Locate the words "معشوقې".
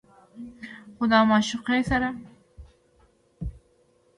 1.29-1.81